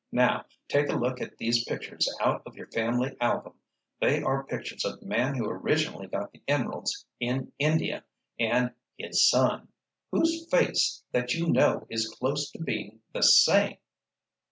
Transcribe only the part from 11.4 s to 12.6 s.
know is close